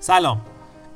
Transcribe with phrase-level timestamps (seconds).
[0.00, 0.40] سلام.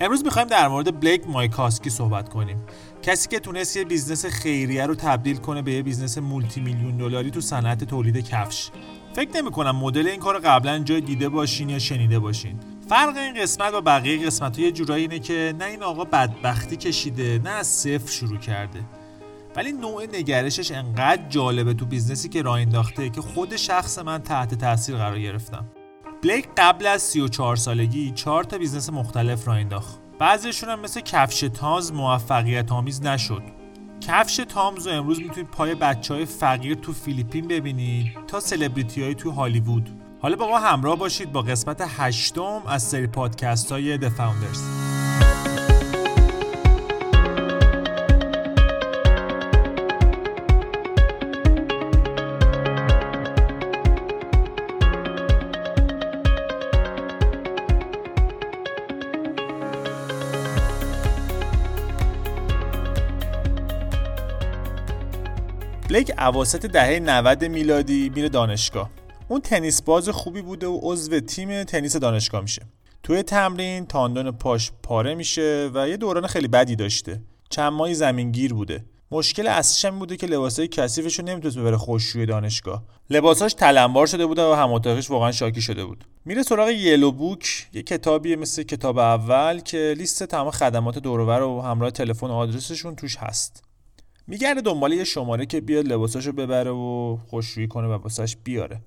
[0.00, 2.56] امروز می‌خوایم در مورد بلیک مایکاسکی صحبت کنیم.
[3.02, 7.30] کسی که تونست یه business خیریه رو تبدیل کنه به یه business multi میلیون دلاری
[7.30, 8.70] تو صنعت تولید کفش.
[9.12, 12.58] فکر نمی کنم مدل این کار قبلا جایی دیده باشین یا شنیده باشین.
[12.88, 16.76] فرق این قسمت با بقیه قسمت ها یه جورایی اینه که نه این آقا بدبختی
[16.76, 18.80] کشیده نه از صفر شروع کرده.
[19.56, 24.22] ولی نوع نگرشش انقدر جالبه تو business ی که راه انداخته که خود شخص من
[24.22, 25.64] تحت تاثیر قرار گرفتم.
[26.22, 30.00] بلیک قبل از 34 سالگی 4 تا business مختلف راه انداخت.
[30.18, 33.42] بعضیشون هم مثل کفش تامز موفقیت آمیز نشد.
[34.00, 39.14] کفش تامز رو امروز می‌تونید پای بچه های فقیر تو فیلیپین ببینید تا سلبریتی های
[39.14, 39.90] تو هالیوود.
[40.20, 44.81] حالا با ما همراه باشید با قسمت هشتم از سری پادکست های The Founders.
[65.92, 68.90] بلیک اواسط دهه 90 میلادی میره دانشگاه.
[69.28, 72.62] اون تنیس باز خوبی بوده و عضو تیم تنیس دانشگاه میشه.
[73.02, 77.22] توی تمرین تاندون پاش پاره میشه و یه دوران خیلی بدی داشته.
[77.50, 78.84] چند ماهی زمینگیر بوده.
[79.10, 82.84] مشکل اصلیش هم بوده که لباسای کثیفش رو نمی‌تونست ببره خوششوی دانشگاه.
[83.10, 86.04] لباساش تلمبار شده بوده و هم واقعا شاکی شده بود.
[86.24, 91.60] میره سراغ یلو بوک یه کتابیه مثل کتاب اول که لیست تمام خدمات دورور و
[91.60, 93.71] همراه تلفن و آدرسشون توش هست.
[94.26, 98.80] میگرده دنبال یه شماره که بیاد لباساشو ببره و خوشرویی کنه و واسش بیاره.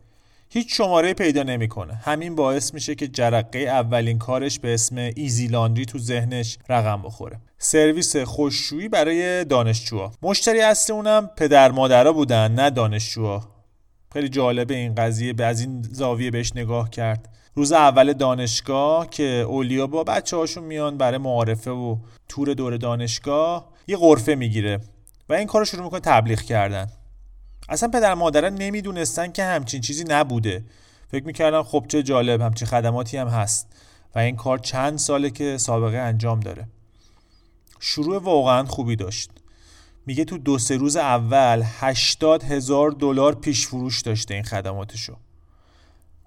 [0.49, 1.93] هیچ شماره پیدا نمی‌کنه.
[1.93, 7.39] همین باعث میشه که جرقه اولین کارش به اسم ایزی لاندری تو ذهنش رقم بخوره.
[7.57, 10.11] سرویس خوششویی برای دانشجوها.
[10.21, 13.49] مشتری اصلی اونم پدر مادرها بودن نه دانشجوها.
[14.13, 15.33] خیلی جالبه این قضیه.
[15.33, 17.29] به از این زاویه بهش نگاه کرد.
[17.55, 21.97] روز اول دانشگاه که اولیا با بچه هاشون میان برای معارفه و
[22.29, 24.79] تور دور دانشگاه یه غرفه می‌گیره.
[25.29, 26.87] و این کار رو شروع می‌کنه تبلیغ کردن.
[27.69, 30.63] اصلا پدر مادران نمی‌دونستن که همچین چیزی نبوده.
[31.11, 33.67] فکر می‌کردن خب چه جالب همچین خدماتی هم هست.
[34.15, 36.67] و این کار چند ساله که سابقه انجام داره.
[37.79, 39.31] شروع واقعا خوبی داشت.
[40.05, 45.15] میگه تو دو سه روز اول 80 هزار دلار پیش فروش داشته این خدماتشو.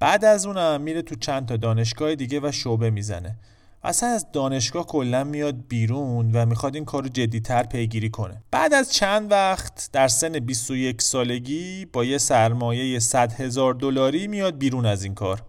[0.01, 3.37] بعد از اونم میره تو چند تا دانشگاه دیگه و شعبه می‌زنه.
[3.83, 8.43] اصلا از دانشگاه کلا میاد بیرون و می‌خواد این کار رو جدیتر پیگیری کنه.
[8.51, 14.59] بعد از چند وقت در سن 21 سالگی با یه سرمایه 100 هزار دلاری میاد
[14.59, 15.43] بیرون از این کار.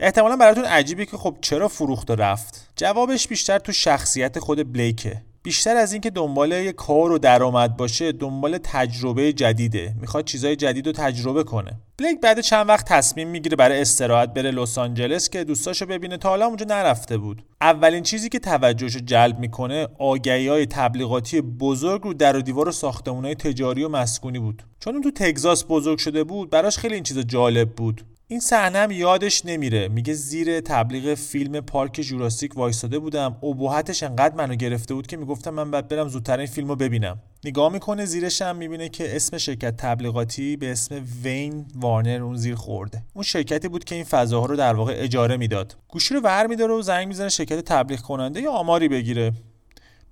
[0.00, 5.22] احتمالا براتون عجیبه که خب چرا فروخت رفت؟ جوابش بیشتر تو شخصیت خود بلیکه.
[5.44, 9.94] بیشتر از اینکه دنبال یه کار و درآمد باشه دنبال تجربه جدیده.
[10.00, 11.70] می‌خواد چیزای جدید رو تجربه کنه.
[11.98, 16.28] بلیک بعد چند وقت تصمیم می‌گیره برای استراحت بره لس آنجلس که دوستاشو ببینه تا
[16.28, 17.42] حالا اونجا نرفته بود.
[17.60, 23.34] اولین چیزی که توجهشو جلب می‌کنه آگهی های تبلیغاتی بزرگ رو در و دیوار ساختمونای
[23.34, 24.62] تجاری و مسکونی بود.
[24.80, 28.04] چون اون تو تگزاس بزرگ شده بود براش خیلی این چیزا جالب بود.
[28.32, 29.88] این صحنه یادش نمیره.
[29.88, 33.36] میگه زیر تبلیغ فیلم پارک جوراسیک وایساده بودم.
[33.42, 37.18] ابهتش انقدر منو گرفته بود که می‌گفتم من باید برم زودتر این فیلم ببینم.
[37.44, 42.54] نگاه می‌کنه زیرش هم می‌بینه که اسم شرکت تبلیغاتی به اسم وین وارنر اون زیر
[42.54, 43.02] خورده.
[43.14, 45.76] اون شرکتی بود که این فضاها رو در واقع اجاره می‌داد.
[45.88, 49.32] گوشی رو ور میداره و زنگ می‌زنه شرکت تبلیغ کننده یا آماری بگیره.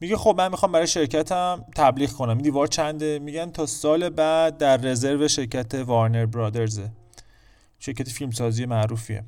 [0.00, 2.38] میگه خب من می‌خوام برای شرکتم تبلیغ کنم.
[2.38, 6.91] دیوار چنده؟ میگن تا سال بعد در رزرو شرکت وارنر برادرزه.
[7.80, 9.24] شرکت فیلمسازی معروفیه.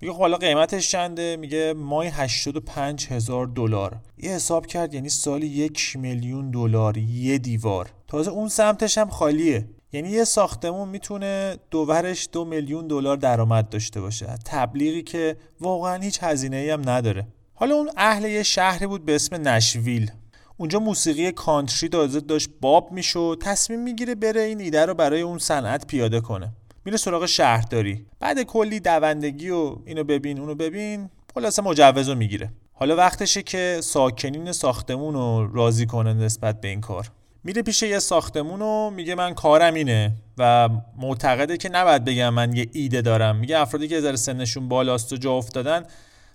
[0.00, 3.96] میگه خب حالا قیمتش چنده؟ میگه مای 85 هزار دلار.
[4.18, 7.90] یه حساب کرد یعنی سالی یک میلیون دلار یه دیوار.
[8.08, 9.68] تازه اون سمتش هم خالیه.
[9.92, 14.26] یعنی یه ساختمون می‌تونه دوورش دو میلیون دلار درآمد داشته باشه.
[14.44, 17.26] تبلیغی که واقعا هیچ هزینه ای هم نداره.
[17.54, 20.10] حالا اون اهل یه شهری بود به اسم نشویل.
[20.56, 25.38] اونجا موسیقی کانتری تازه داشت باب می‌شد تصمیم می‌گیره بره این ایده رو برای اون
[25.38, 26.52] صنعت پیاده کنه.
[26.84, 28.06] میره سراغ شهرداری.
[28.20, 32.50] بعد کلی دوندگی و اینو ببین اونو ببین خلاصه مجوز رو می‌گیره.
[32.72, 37.10] حالا وقتشه که ساکنین ساختمون رو راضی کنه نسبت به این کار.
[37.44, 42.56] میره پیش یه ساختمون و میگه من کارم اینه و معتقده که نباید بگم من
[42.56, 43.36] یه ایده دارم.
[43.36, 45.82] میگه افرادی که ذره سنشون بالاست و جا افتادن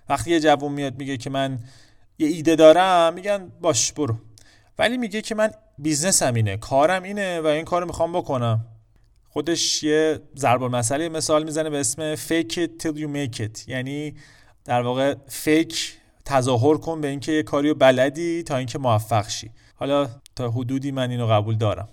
[0.08, 1.58] وقتی یه جوون میاد میگه که من
[2.18, 4.16] یه ایده دارم میگن باش برو.
[4.78, 8.66] ولی میگه که من بیزنسم اینه کارم اینه و این کارو می‌خوام بکنم.
[9.32, 13.68] خودش یه ضرب المثلی مثال می‌زنه به اسم fake it till you make it.
[13.68, 14.14] یعنی
[14.64, 15.92] در واقع فیک
[16.24, 19.50] تظاهر کن به اینکه یه کاری رو بلدی تا اینکه موفق شی.
[19.74, 21.88] حالا تا حدودی من اینو قبول دارم.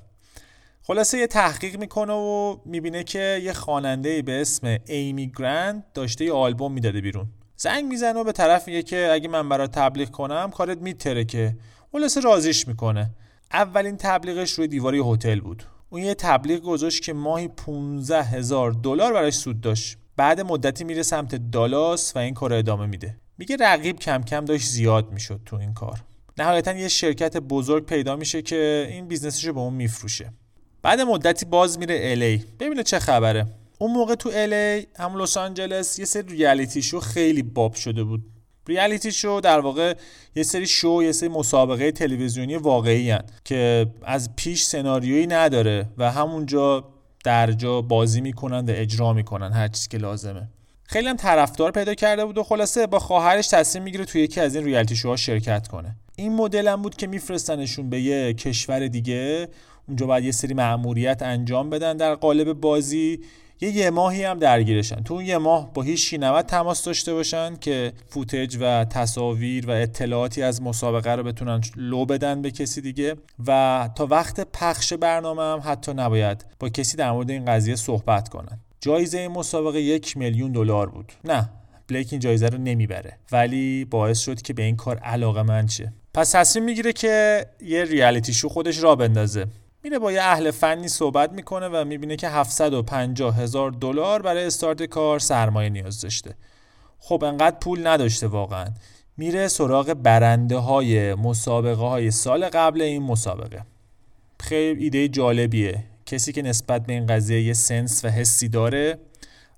[0.81, 6.33] خلاصه یه تحقیق می‌کنه و می‌بینه که یه خواننده به اسم ایمی گرند داشته یه
[6.33, 7.27] آلبوم می‌داده بیرون.
[7.57, 11.55] زنگ می‌زنه و به طرف میگه که اگه من برات تبلیغ کنم کارت میتره که.
[11.91, 13.09] خلاصه راضیش می‌کنه.
[13.53, 15.63] اولین تبلیغش روی دیواری هتل بود.
[15.89, 19.97] اون یه تبلیغ گذاشت که ماهی 15 هزار دلار براش سود داشت.
[20.17, 23.17] بعد مدتی میره سمت دالاس و این کار ادامه میده.
[23.37, 26.03] میگه رقیب کم کم داشت زیاد می‌شد تو این کار.
[26.37, 30.33] نهایتا یه شرکت بزرگ پیدا میشه که این business ش رو به اون میفروشه.
[30.81, 33.45] بعد مدتی باز میره LA ببینه چه خبره.
[33.79, 38.25] اون موقع تو LA همون لس آنجلس یه سری reality show خیلی باب شده بود.
[38.67, 39.93] ریالیتی شو در واقع
[40.35, 46.11] یه سری شو یه سری مسابقه تلویزیونی واقعی هن که از پیش سناریویی نداره و
[46.11, 46.83] همونجا
[47.23, 50.47] درجا بازی می‌کنن و اجرا می‌کنن هر چیزی که لازمه.
[50.83, 54.55] خیلی هم طرفدار پیدا کرده بود و خلاصه با خواهرش تصمیم می‌گیره توی یکی از
[54.55, 55.95] این ریالیتی شوها شرکت کنه.
[56.15, 59.47] این مدل هم بود که میفرستنشون به یه کشور دیگه.
[59.87, 63.19] اونجا باید یه سری مأموریت انجام بدن در قالب بازی.
[63.61, 65.03] یه یه ماهی هم درگیرشن.
[65.03, 69.71] تو اون یه ماه با هیچ نباید تماس داشته باشن که فوتج و تصاویر و
[69.71, 73.15] اطلاعاتی از مسابقه رو بتونن لو بدن به کسی دیگه.
[73.47, 78.29] و تا وقت پخش برنامه هم حتی نباید با کسی در مورد این قضیه صحبت
[78.29, 78.59] کنن.
[78.81, 81.13] جایزه این مسابقه یک میلیون دلار بود.
[81.25, 81.49] نه
[81.87, 83.17] بلیک این جایزه رو نمی‌بره.
[83.31, 85.93] ولی باعث شد که به این کار علاقه من شه.
[86.13, 89.45] پس تصمیم می‌گیره که یه ریالیتی شو خودش را بندازه.
[89.87, 94.83] میره با یه اهل فنی صحبت می‌کنه و می‌بینه که 750 هزار دلار برای استارت
[94.83, 96.35] کار سرمایه نیاز داشته.
[96.99, 98.67] خب انقدر پول نداشته واقعا.
[99.17, 103.61] میره سراغ برنده های مسابقه های سال قبل این مسابقه.
[104.39, 105.83] خیلی ایده جالبیه.
[106.05, 108.99] کسی که نسبت به این قضیه یه سنس و حسی داره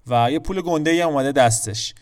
[0.07, 1.93] و یه پول گنده ای اومده دستش.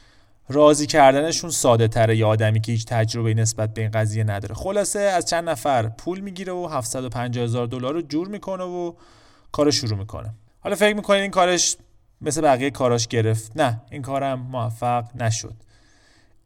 [0.50, 4.56] راضی کردنشون ساده تره یه آدمی که هیچ تجربه نسبت به این قضیه نداره.
[4.56, 8.94] خلاصه از چند نفر پول می‌گیره و 750 هزار دلار رو جور می‌کنه و
[9.52, 10.34] کارو شروع می‌کنه.
[10.60, 11.78] حالا فکر می‌کنه این کارش
[12.22, 15.54] مثل بقیه کاراش گرفت؟ نه این کارم موفق نشد.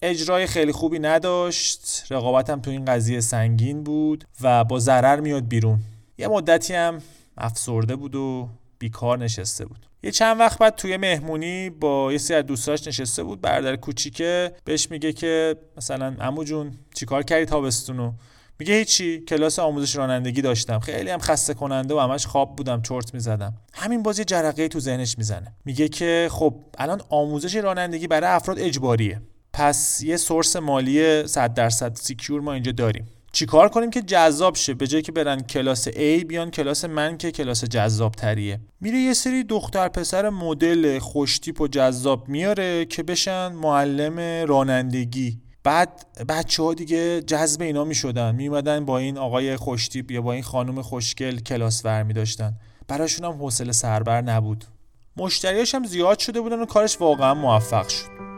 [0.01, 5.79] اجرای خیلی خوبی نداشت رقابتم تو این قضیه سنگین بود و با ضرر میاد بیرون.
[6.17, 6.99] یه مدتی هم
[7.37, 8.49] افسرده بود و
[8.81, 9.85] بیکار نشسته بود.
[10.03, 13.41] یه چند وقت بعد توی مهمونی با یه سری از دوستاش نشسته بود.
[13.41, 18.13] برادر کوچیکه بهش میگه که مثلا عمو جون چیکار کردی تابستونو
[18.59, 20.79] میگه هیچی کلاس آموزش رانندگی داشتم.
[20.79, 23.53] خیلی هم خسته کننده و همش خواب بودم چرت می‌زدم.
[23.73, 25.53] همین بازی جرقه تو ذهنش می‌زنه.
[25.65, 29.21] میگه که خب الان آموزش رانندگی برای افراد اجباریه.
[29.53, 33.07] پس یه source مالی 100 درصد secure ما اینجا داریم.
[33.31, 37.31] چیکار کنیم که جذاب شه؟ به جای که برن کلاس A بیان کلاس من که
[37.31, 43.47] کلاس جذاب تریه میره یه سری دختر پسر مدل خوشتیپ و جذاب میاره که بشن
[43.47, 45.39] معلم رانندگی.
[45.63, 50.43] بعد بچه ها دیگه جذب اینا می شدن با این آقای خوشتیپ یا با این
[50.43, 52.53] خانم خوشگل کلاس ور می داشتن
[52.87, 54.65] براشون هم حوصله سربر نبود.
[55.17, 58.30] مشتریاش هم زیاد شده بودن و کارش واقعا موفق شد.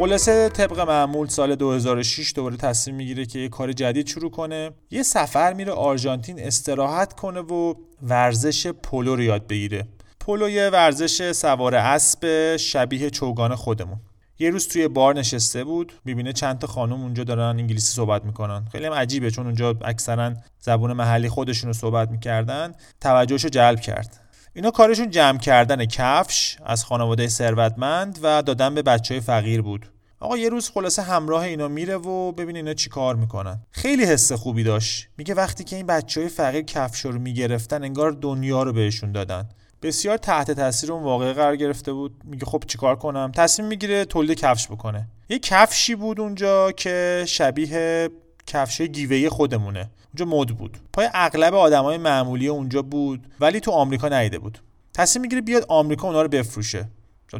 [0.00, 4.70] خلاصه طبق معمول سال 2006 دوباره تصمیم می‌گیره که یه کار جدید شروع کنه.
[4.90, 9.88] یه سفر میره آرژانتین استراحت کنه و ورزش پولو رو یاد بگیره.
[10.20, 14.00] پولو یه ورزش سوار اسب شبیه چوگان خودمون.
[14.38, 18.64] یه روز توی بار نشسته بود می‌بینه چند تا خانم اونجا دارن انگلیسی صحبت می‌کنن.
[18.72, 22.72] خیلی هم عجیبه چون اونجا اکثرا زبون محلی خودشون رو صحبت می‌کردن.
[23.00, 24.20] توجهش رو جلب کرد.
[24.54, 29.86] اینا کارشون جمع کردن کفش از خانواده ثروتمند و دادن به بچه های فقیر بود.
[30.20, 33.60] آقا یه روز خلاصه همراه اینا میره و ببین اینا چی کار می‌کنن.
[33.70, 35.08] خیلی حس خوبی داشت.
[35.16, 39.48] میگه وقتی که این بچه های فقیر کفش رو می‌گرفتن انگار دنیا رو بهشون دادن.
[39.82, 42.20] بسیار تحت تاثیر اون واقعه قرار گرفته بود.
[42.24, 45.08] میگه خب چیکار کنم؟ تصمیم می‌گیره تولید کفش بکنه.
[45.28, 48.08] یه کفشی بود اونجا که شبیه
[48.46, 49.90] کفش گیوهی خودمونه.
[50.06, 50.78] اونجا مد بود.
[50.92, 54.58] پای اغلب آدمای معمولی اونجا بود ولی تو آمریکا نیده بود.
[54.94, 56.88] تصمیم می‌گیره بیاد آمریکا اونا رو بفروشه.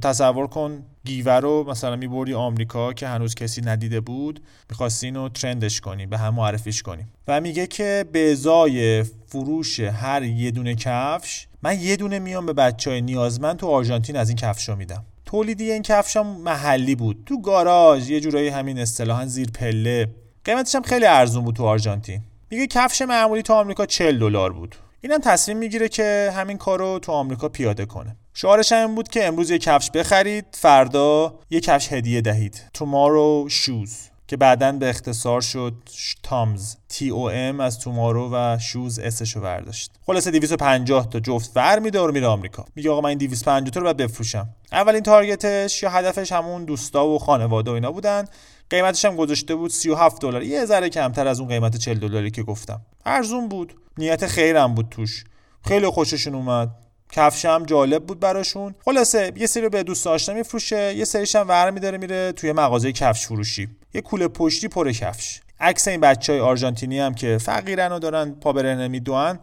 [0.03, 5.81] تصور کن گیوه رو مثلا میبردی آمریکا که هنوز کسی ندیده بود می‌خواستی اینو ترندش
[5.81, 7.05] کنی به هم معرفیش کنی.
[7.29, 12.53] و میگه که به ازای فروش هر یه دونه کفش من یه دونه میام به
[12.53, 15.05] بچه های نیازمند تو آرژانتین از این کفش رو میدم.
[15.25, 17.23] تولیدی این کفش هم محلی بود.
[17.27, 20.09] تو گاراژ یه جورایی همین اصطلاحا زیر پله.
[20.45, 22.21] قیمتش هم خیلی ارزون بود تو آرژانتین.
[22.51, 24.75] میگه کفش معمولی تو آمریکا 40 دلار بود.
[25.01, 28.17] اینم تصمیم می‌گیره که همین کارو تو آمریکا پیاده کنه.
[28.35, 32.65] شعارش این بود که امروز یه کفش بخرید فردا یه کفش هدیه دهید.
[32.79, 33.91] Tomorrow shoes
[34.29, 35.75] که بعدا به اختصار شد
[36.23, 39.91] تامز T O M از تومارو و شوز اسشو برداشت.
[40.07, 42.65] خلاصه 250 تا جفت ور میده و میره آمریکا.
[42.75, 44.49] میگه آقا من این 250 تا رو باید بفروشم.
[44.73, 48.25] اولین تارگتش یا هدفش همون دوستا و خانواده و اینا بودن.
[48.71, 50.43] قیمتش هم گذاشته بود 37 دلار.
[50.43, 52.81] یه ذره کمتر از اون قیمت 40 دلاری که گفتم.
[53.07, 53.75] ارزون بود.
[53.99, 55.25] نیت خیرم بود توش.
[55.69, 56.71] خیلی خوششون اومد.
[57.13, 58.75] کفش هم جالب بود براشون.
[58.85, 60.95] خلاصه یه سری به دوست آشنا میفروشه.
[60.95, 63.69] یه سریش هم ور میداره میره توی مغازه کفش فروشی.
[63.95, 65.41] یه کوله پشتی پر کفش.
[65.61, 69.39] عکس این بچه های آرژانتینی هم که فقیرن و دارن پا برهنه میدوان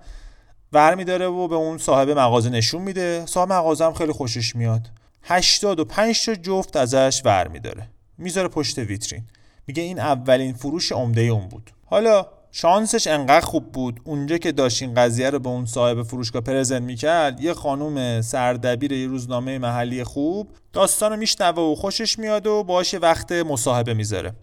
[0.74, 3.26] ور میداره و به اون صاحب مغازه نشون میده.
[3.26, 4.90] صاحب مغازه هم خیلی خوشش میاد.
[5.24, 7.88] 85 تا جفت ازش ور میداره
[8.18, 9.24] می‌ذاره پشت ویترین.
[9.68, 11.72] میگه این اولین فروش عمده اون بود.
[11.86, 14.00] حالا شانسش انقدر خوب بود.
[14.04, 18.92] اونجا که داشت این قضیه رو به اون صاحب فروشگاه پرزنت می‌کرد یه خانوم سردبیر
[18.92, 24.34] یه روزنامه محلی خوب داستان رو میشنوه و خوشش میاد و باش وقت مصاحبه می‌ذاره.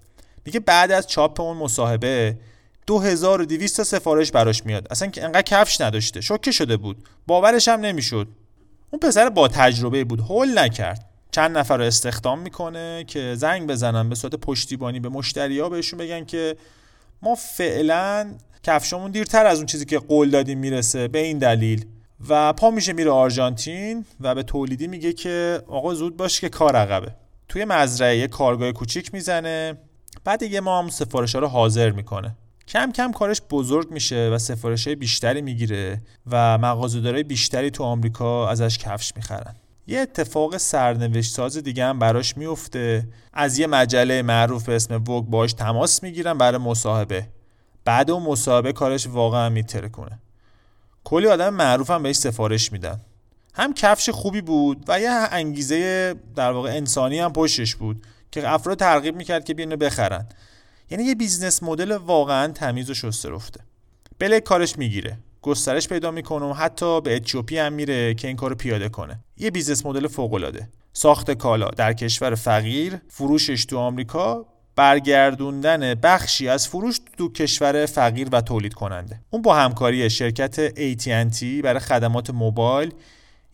[0.45, 2.38] میگه بعد از چاپ اون مصاحبه
[2.87, 4.87] 2200 تا سفارش براش میاد.
[4.90, 6.21] اصلا که انقدر کفش نداشته.
[6.21, 7.09] شوکه شده بود.
[7.26, 8.28] باورش هم نمی‌شد.
[8.90, 10.21] اون پسر با تجربه بود.
[10.21, 11.11] هول نکرد.
[11.34, 16.24] چند نفر رو استخدام می‌کنه که زنگ بزنن به صورت پشتیبانی به مشتریا بهشون بگن
[16.24, 16.56] که
[17.22, 21.86] ما فعلا کفشمون دیرتر از اون چیزی که قول دادیم می‌رسه به این دلیل.
[22.28, 26.76] و پا میشه میره آرژانتین و به تولیدی میگه که آقا زود باش که کار
[26.76, 27.14] عقبه.
[27.48, 29.74] توی مزرعه یه کارگاه کوچیک می‌زنه
[30.24, 32.36] بعد یه ما هم سفارش ها رو حاضر می‌کنه.
[32.68, 38.48] کم کم کارش بزرگ میشه و سفارش های بیشتری می‌گیره و مغازه‌دارای بیشتری تو آمریکا
[38.48, 39.54] ازش کفش می‌خرن.
[39.86, 45.25] یه اتفاق سرنوشت ساز دیگه هم براش میفته از یه مجله معروف به اسم Vogue
[45.24, 47.28] باش تماس می‌گیرن برای مصاحبه.
[47.84, 50.18] بعد اون مصاحبه کارش واقعا می‌ترکونه
[51.04, 53.00] کلی آدم معروف هم بهش سفارش میدن.
[53.54, 58.78] هم کفش خوبی بود و یه انگیزه در واقع انسانی هم پشتش بود که افراد
[58.78, 60.28] ترغیب می‌کرد که بیانو بخرن.
[60.90, 63.60] یعنی یه business model واقعا تمیز و شسته رفته.
[64.18, 65.18] بله کارش می‌گیره.
[65.42, 69.24] گسترش پیدا می‌کنه و حتی به اتیوپی هم میره که این کارو پیاده کنه.
[69.36, 76.48] یه business model فوق العاده ساخت کالا در کشور فقیر فروشش تو آمریکا برگردوندن بخشی
[76.48, 82.30] از فروش تو کشور فقیر و تولید کننده اون با همکاری شرکت AT&T برای خدمات
[82.30, 82.94] موبایل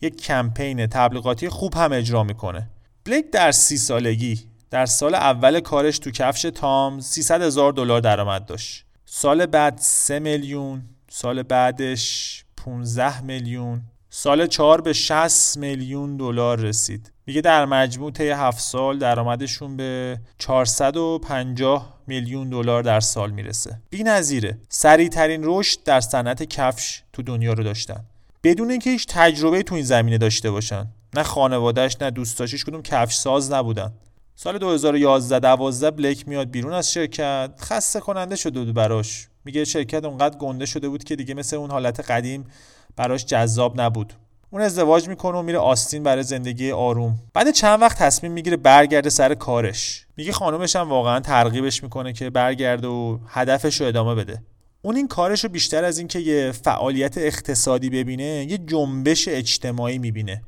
[0.01, 2.69] یک کمپین تبلیغاتی خوب هم اجرا می‌کنه.
[3.05, 8.45] بلیک در سی سالگی در سال اول کارش تو کفش تامز 300 هزار دلار درآمد
[8.45, 8.85] داشت.
[9.05, 13.81] سال بعد 3 میلیون سال بعدش 15 میلیون.
[14.13, 17.11] سال 4 به 60 میلیون دلار رسید.
[17.25, 23.81] میگه در مجموع طی 7 سال درآمدشون به 450 میلیون دلار در سال می‌رسه.
[23.89, 24.57] بی‌نظیره.
[24.69, 28.05] سریع ترین رشد در صنعت کفش تو دنیا رو داشتن.
[28.43, 30.87] بدون اینکه هیچ تجربه تو این زمینه داشته باشن.
[31.15, 33.93] نه خانوادهش نه دوستاشش کدوم کفش ساز نبودن.
[34.35, 37.51] سال 2011 12 بلیک میاد بیرون از شرکت.
[37.59, 39.27] خسته کننده شده بود براش.
[39.45, 42.45] میگه شرکت اونقدر گنده شده بود که دیگه مثل اون حالت قدیم
[42.95, 44.13] براش جذاب نبود.
[44.49, 47.19] اون ازدواج می‌کنه و میره آستین برای زندگی آروم.
[47.33, 50.05] بعد چند وقت تصمیم می‌گیره برگرده سر کارش.
[50.17, 54.41] میگه خانومش هم واقعا ترغیبش می‌کنه که برگرده و هدفش رو ادامه بده.
[54.81, 60.41] اون این کارش رو بیشتر از اینکه یه فعالیت اقتصادی ببینه یه جنبش اجتماعی می‌بینه.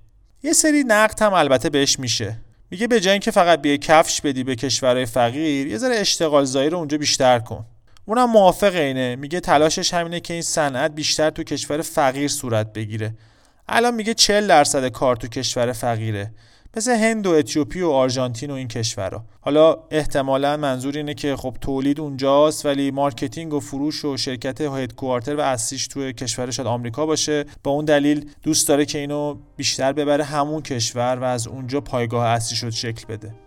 [0.43, 2.38] یه سری نقد هم البته بهش میشه.
[2.71, 6.69] میگه به جای اینکه فقط بیای کفش بدی به کشورهای فقیر یه ذره اشتغال زایی
[6.69, 7.65] رو اونجا بیشتر کن.
[8.05, 9.15] اونم موافق اینه.
[9.15, 13.15] میگه تلاشش همینه که این صنعت بیشتر تو کشور فقیر صورت بگیره.
[13.67, 16.31] الان میگه 40 درصد کار تو کشور فقیره.
[16.77, 21.57] مثل هند و اتیوپی و آرژانتین و این کشورها حالا احتمالا منظور اینه که خب
[21.62, 27.45] تولید اونجاست ولی marketing و فروش و شرکت headquarter اصلیش توی کشور شاید آمریکا باشه.
[27.63, 32.25] با اون دلیل دوست داره که اینو بیشتر ببره همون کشور و از اونجا پایگاه
[32.27, 33.42] اصلی‌شو شکل بده.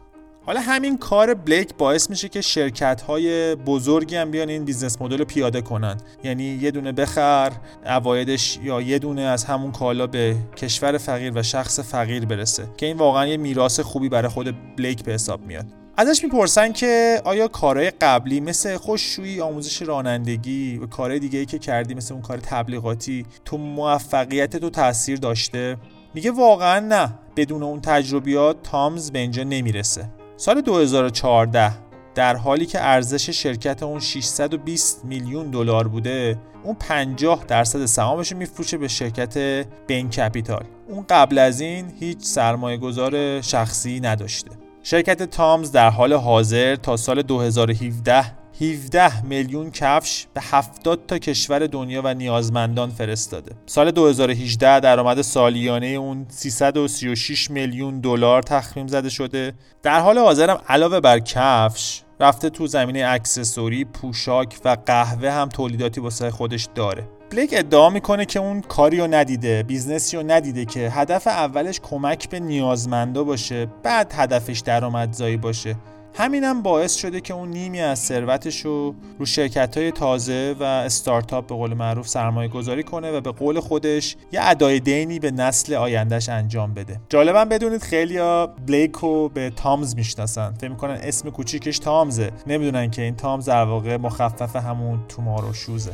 [0.47, 5.19] حالا همین کار بلیک باعث میشه که شرکت های بزرگی هم بیان این business model
[5.19, 5.97] رو پیاده کنن.
[6.25, 7.53] یعنی یه دونه بخر
[7.87, 12.87] عوایدش یا یه دونه از همون کالا به کشور فقیر و شخص فقیر برسه که
[12.87, 15.67] این واقعا یه میراث خوبی برای خود بلیک به حساب میاد.
[15.97, 21.59] ازش می‌پرسن که آیا کارهای قبلی مثل خشکشویی آموزش رانندگی و کارهای دیگه ای که
[21.59, 25.77] کردی مثل اون کار تبلیغاتی تو موفقیت تو تاثیر داشته؟
[26.15, 27.15] میگه واقعا نه.
[27.37, 30.09] بدون اون تجربیات تامز به اینجا نمی‌رسه.
[30.39, 31.73] سال 2014
[32.15, 38.79] در حالی که ارزش شرکت اون 620 میلیون دلار بوده اون 50 درصد سهامش میفروشه
[38.79, 39.39] به شرکت
[39.87, 40.65] بین کپیتال.
[40.89, 44.51] اون قبل از این هیچ سرمایه گذار شخصی نداشته.
[44.83, 48.25] شرکت تامز در حال حاضر تا سال 2017
[48.61, 53.53] 17 میلیون کفش به 70 تا کشور دنیا و نیازمندان فرستاده.
[53.67, 59.53] سال 2018 درآمد سالیانه اون 336 میلیون دلار تخمین زده شده.
[59.83, 66.01] در حال حاضرم علاوه بر کفش رفته تو زمینه اکسسوری، پوشاک و قهوه هم تولیداتی
[66.01, 67.09] واسه خودش داره.
[67.31, 71.81] بلیک ادعا می‌کنه که اون کاری رو ندیده business ی رو ندیده که هدف اولش
[71.81, 75.77] کمک به نیازمندا باشه بعد هدفش درآمدزایی باشه
[76.19, 81.47] همینم باعث شده که اون نیمی از ثروتش رو رو شرکت های تازه و استارتاپ
[81.47, 85.75] به قول معروف سرمایه گذاری کنه و به قول خودش یه ادای دینی به نسل
[85.75, 87.01] آیندهش انجام بده.
[87.09, 90.55] جالبه بدونید خیلیا بلیک رو به تامز می‌شناسن.
[90.61, 92.31] فکر می‌کنن اسم کوچیکش تامزه.
[92.47, 95.93] نمی‌دونن که این تامز در واقع مخفف همون tomorrow shoes ه.